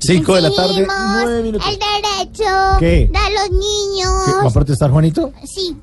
Cinco 0.00 0.34
de 0.34 0.42
la 0.42 0.50
tarde, 0.50 0.82
Exigimos 0.82 0.94
nueve 1.22 1.42
minutos. 1.42 1.68
El 1.68 1.78
derecho 1.78 2.44
¿Qué? 2.78 2.86
de 2.86 3.06
los 3.06 3.12
¿Qué, 3.12 3.14
¿Va 3.16 4.30
a 4.30 4.38
niños. 4.40 4.52
protestar 4.52 4.90
Juanito? 4.90 5.32
Sí, 5.44 5.76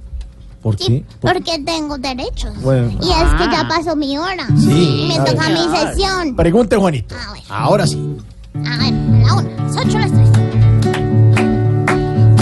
¿Por 0.62 0.78
sí, 0.78 0.86
qué? 0.86 1.06
¿Por- 1.20 1.34
porque 1.34 1.60
tengo 1.66 1.98
derechos. 1.98 2.52
Bueno. 2.62 2.92
Y 3.02 3.10
es 3.10 3.34
que 3.38 3.52
ya 3.52 3.66
pasó 3.68 3.96
mi 3.96 4.18
hora. 4.18 4.46
Sí, 4.58 5.06
me 5.08 5.16
a 5.18 5.24
ver. 5.24 5.34
toca 5.34 5.50
mi 5.50 5.78
sesión. 5.78 6.36
Pregunte, 6.36 6.76
Juanito. 6.76 7.16
A 7.16 7.34
ver. 7.34 7.44
Ahora 7.50 7.88
sí. 7.88 8.18
A 8.56 8.78
ver, 8.78 8.94
la 8.94 9.34
una, 9.36 9.64
las 9.66 9.78
ocho, 9.78 9.98
las 10.00 10.12
tres. 10.12 10.30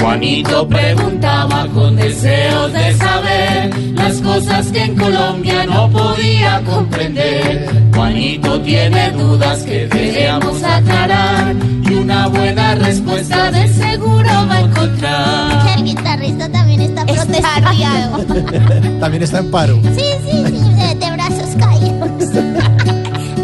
Juanito 0.02 0.68
preguntaba 0.68 1.68
con 1.74 1.96
deseos 1.96 2.72
de 2.74 2.94
saber 2.96 3.76
las 3.96 4.22
cosas 4.22 4.68
que 4.68 4.84
en 4.84 4.96
Colombia 4.98 5.66
no 5.66 5.90
podía 5.90 6.62
comprender. 6.64 7.25
Juanito 8.16 8.61
tiene 8.61 9.11
dudas 9.11 9.61
que 9.63 9.88
debemos 9.88 10.64
aclarar 10.64 11.54
y 11.84 11.93
una 11.95 12.27
buena 12.27 12.75
respuesta 12.75 13.51
de 13.51 13.68
seguro 13.68 14.29
va 14.50 14.56
a 14.56 14.61
encontrar. 14.61 15.78
El 15.78 15.83
guitarrista 15.83 16.50
también 16.50 16.79
está 16.79 17.06
protestando. 17.06 18.23
También 19.01 19.21
está 19.23 19.39
en 19.39 19.51
paro. 19.51 19.82
Sí, 19.93 20.06
sí, 20.32 20.46
sí, 20.47 20.59
de, 20.75 20.96
de 20.96 21.11
brazos 21.11 21.56
caídos. 21.59 22.09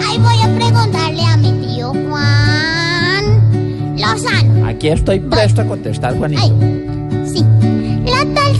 Ahí 0.07 0.17
voy 0.19 0.41
a 0.41 0.55
preguntarle 0.55 1.25
a 1.25 1.35
mi 1.35 1.51
tío 1.51 1.89
Juan 1.89 3.25
Lozano. 3.97 4.67
Aquí 4.67 4.87
estoy 4.87 5.19
presto 5.19 5.63
a 5.63 5.65
contestar, 5.65 6.17
Juanito. 6.17 6.41
Ay, 6.41 6.53
sí. 7.25 7.43
La 8.05 8.25
tal 8.33 8.55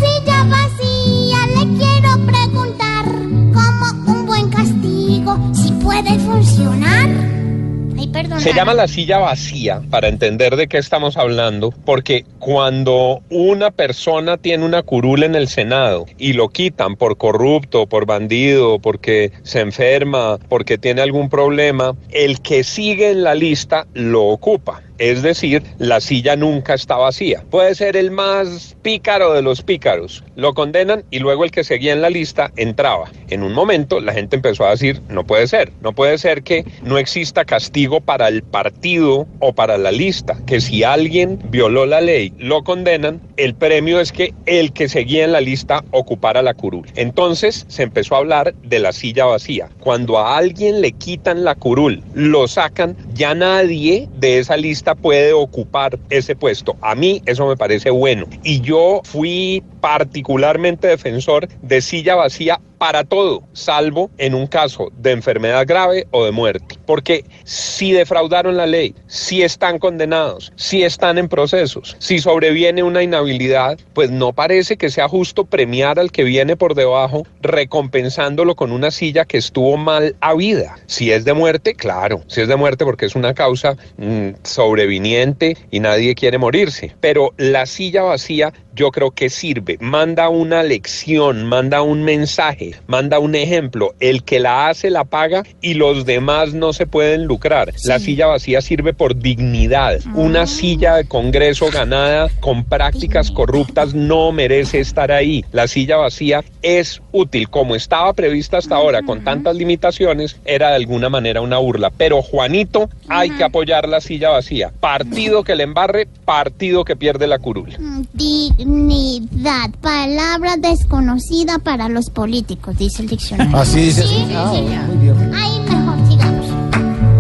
Se 8.39 8.53
llama 8.53 8.73
la 8.73 8.87
silla 8.87 9.17
vacía 9.19 9.81
para 9.89 10.07
entender 10.07 10.55
de 10.55 10.67
qué 10.67 10.77
estamos 10.77 11.17
hablando, 11.17 11.71
porque 11.85 12.25
cuando 12.39 13.21
una 13.29 13.71
persona 13.71 14.37
tiene 14.37 14.65
una 14.65 14.83
curul 14.83 15.23
en 15.23 15.35
el 15.35 15.47
Senado 15.47 16.05
y 16.17 16.33
lo 16.33 16.49
quitan 16.49 16.95
por 16.95 17.17
corrupto, 17.17 17.87
por 17.87 18.05
bandido, 18.05 18.79
porque 18.79 19.31
se 19.43 19.59
enferma, 19.59 20.37
porque 20.49 20.77
tiene 20.77 21.01
algún 21.01 21.29
problema, 21.29 21.95
el 22.11 22.41
que 22.41 22.63
sigue 22.63 23.11
en 23.11 23.23
la 23.23 23.35
lista 23.35 23.87
lo 23.93 24.23
ocupa. 24.25 24.81
Es 25.01 25.23
decir, 25.23 25.63
la 25.79 25.99
silla 25.99 26.35
nunca 26.35 26.75
está 26.75 26.95
vacía. 26.95 27.43
Puede 27.49 27.73
ser 27.73 27.97
el 27.97 28.11
más 28.11 28.77
pícaro 28.83 29.33
de 29.33 29.41
los 29.41 29.63
pícaros. 29.63 30.23
Lo 30.35 30.53
condenan 30.53 31.05
y 31.09 31.17
luego 31.17 31.43
el 31.43 31.49
que 31.49 31.63
seguía 31.63 31.91
en 31.91 32.03
la 32.03 32.11
lista 32.11 32.51
entraba. 32.55 33.09
En 33.31 33.41
un 33.41 33.53
momento 33.53 33.99
la 33.99 34.13
gente 34.13 34.35
empezó 34.35 34.63
a 34.63 34.69
decir, 34.69 35.01
no 35.09 35.25
puede 35.25 35.47
ser, 35.47 35.71
no 35.81 35.93
puede 35.93 36.19
ser 36.19 36.43
que 36.43 36.65
no 36.83 36.99
exista 36.99 37.45
castigo 37.45 38.01
para 38.01 38.27
el 38.27 38.43
partido 38.43 39.27
o 39.39 39.53
para 39.53 39.79
la 39.79 39.91
lista, 39.91 40.37
que 40.45 40.61
si 40.61 40.83
alguien 40.83 41.39
violó 41.49 41.87
la 41.87 42.01
ley, 42.01 42.31
lo 42.37 42.63
condenan, 42.63 43.21
el 43.37 43.55
premio 43.55 43.99
es 43.99 44.11
que 44.11 44.35
el 44.45 44.71
que 44.71 44.87
seguía 44.87 45.25
en 45.25 45.31
la 45.31 45.41
lista 45.41 45.83
ocupara 45.89 46.43
la 46.43 46.53
curul. 46.53 46.85
Entonces 46.95 47.65
se 47.69 47.81
empezó 47.81 48.13
a 48.13 48.19
hablar 48.19 48.53
de 48.53 48.77
la 48.77 48.91
silla 48.91 49.25
vacía. 49.25 49.69
Cuando 49.79 50.19
a 50.19 50.37
alguien 50.37 50.79
le 50.81 50.91
quitan 50.91 51.43
la 51.43 51.55
curul, 51.55 52.03
lo 52.13 52.47
sacan, 52.47 52.95
ya 53.15 53.33
nadie 53.33 54.07
de 54.19 54.37
esa 54.37 54.57
lista 54.57 54.90
puede 54.95 55.33
ocupar 55.33 55.99
ese 56.09 56.35
puesto. 56.35 56.75
A 56.81 56.95
mí 56.95 57.21
eso 57.25 57.47
me 57.47 57.57
parece 57.57 57.89
bueno. 57.89 58.25
Y 58.43 58.61
yo 58.61 59.01
fui 59.03 59.63
particularmente 59.79 60.87
defensor 60.87 61.47
de 61.61 61.81
silla 61.81 62.15
vacía 62.15 62.59
para 62.81 63.03
todo, 63.03 63.43
salvo 63.53 64.09
en 64.17 64.33
un 64.33 64.47
caso 64.47 64.91
de 64.97 65.11
enfermedad 65.11 65.67
grave 65.67 66.07
o 66.09 66.25
de 66.25 66.31
muerte. 66.31 66.79
Porque 66.87 67.25
si 67.43 67.91
defraudaron 67.91 68.57
la 68.57 68.65
ley, 68.65 68.95
si 69.05 69.43
están 69.43 69.77
condenados, 69.77 70.51
si 70.55 70.81
están 70.81 71.19
en 71.19 71.29
procesos, 71.29 71.95
si 71.99 72.17
sobreviene 72.17 72.81
una 72.81 73.03
inhabilidad, 73.03 73.77
pues 73.93 74.09
no 74.09 74.33
parece 74.33 74.77
que 74.77 74.89
sea 74.89 75.07
justo 75.07 75.45
premiar 75.45 75.99
al 75.99 76.11
que 76.11 76.23
viene 76.23 76.57
por 76.57 76.73
debajo 76.73 77.27
recompensándolo 77.43 78.55
con 78.55 78.71
una 78.71 78.89
silla 78.89 79.25
que 79.25 79.37
estuvo 79.37 79.77
mal 79.77 80.15
habida. 80.19 80.75
Si 80.87 81.11
es 81.11 81.23
de 81.23 81.33
muerte, 81.33 81.75
claro, 81.75 82.23
si 82.25 82.41
es 82.41 82.47
de 82.47 82.55
muerte 82.55 82.83
porque 82.83 83.05
es 83.05 83.13
una 83.15 83.35
causa 83.35 83.77
mm, 83.97 84.29
sobreviniente 84.41 85.55
y 85.69 85.81
nadie 85.81 86.15
quiere 86.15 86.39
morirse. 86.39 86.95
Pero 86.99 87.35
la 87.37 87.67
silla 87.67 88.01
vacía 88.01 88.51
yo 88.73 88.91
creo 88.91 89.11
que 89.11 89.29
sirve, 89.29 89.77
manda 89.79 90.29
una 90.29 90.63
lección, 90.63 91.45
manda 91.45 91.81
un 91.81 92.03
mensaje, 92.03 92.70
manda 92.87 93.19
un 93.19 93.35
ejemplo. 93.35 93.93
El 93.99 94.23
que 94.23 94.39
la 94.39 94.69
hace 94.69 94.89
la 94.89 95.03
paga 95.03 95.43
y 95.61 95.75
los 95.75 96.05
demás 96.05 96.53
no 96.53 96.73
se 96.73 96.87
pueden 96.87 97.25
lucrar. 97.25 97.73
La 97.85 97.99
silla 97.99 98.27
vacía 98.27 98.61
sirve 98.61 98.93
por 98.93 99.15
dignidad. 99.17 99.99
Una 100.15 100.47
silla 100.47 100.95
de 100.95 101.05
Congreso 101.05 101.69
ganada 101.71 102.29
con 102.39 102.63
prácticas 102.63 103.31
corruptas 103.31 103.93
no 103.93 104.31
merece 104.31 104.79
estar 104.79 105.11
ahí. 105.11 105.45
La 105.51 105.67
silla 105.67 105.97
vacía 105.97 106.43
es 106.61 107.01
útil. 107.11 107.49
Como 107.49 107.75
estaba 107.75 108.13
prevista 108.13 108.57
hasta 108.57 108.75
ahora, 108.75 109.01
con 109.01 109.23
tantas 109.23 109.55
limitaciones, 109.55 110.37
era 110.45 110.69
de 110.69 110.75
alguna 110.75 111.09
manera 111.09 111.41
una 111.41 111.57
burla. 111.57 111.89
Pero 111.89 112.21
Juanito, 112.21 112.89
hay 113.07 113.29
que 113.31 113.43
apoyar 113.43 113.87
la 113.87 114.01
silla 114.01 114.29
vacía. 114.29 114.71
Partido 114.79 115.43
que 115.43 115.55
le 115.55 115.63
embarre, 115.63 116.07
partido 116.25 116.85
que 116.85 116.95
pierde 116.95 117.27
la 117.27 117.39
curul. 117.39 117.75
Dignidad, 118.13 119.71
palabra 119.81 120.57
desconocida 120.57 121.59
para 121.59 121.89
los 121.89 122.09
políticos, 122.09 122.60
dice 122.77 123.01
el 123.03 123.09
diccionario. 123.09 123.57
Así 123.57 123.79
dice. 123.81 124.03
Sí, 124.07 124.25
sí, 124.27 124.33
Ah, 124.35 124.51
sí. 124.53 124.61
muy 124.61 124.97
bien. 124.97 125.33
Ahí 125.33 125.59
mejor 125.61 126.07
sigamos. 126.07 126.45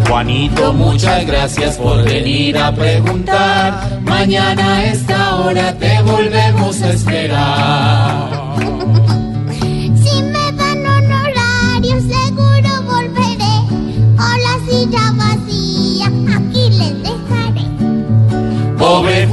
Juanito, 0.07 0.73
muchas 0.73 1.25
gracias 1.25 1.77
por 1.77 2.03
venir 2.03 2.57
a 2.57 2.73
preguntar. 2.73 3.99
Mañana 4.03 4.77
a 4.77 4.85
esta 4.85 5.35
hora 5.37 5.73
te 5.77 6.01
volvemos 6.01 6.81
a 6.81 6.89
esperar. 6.91 8.50